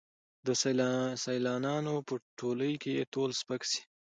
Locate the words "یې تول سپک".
2.97-3.61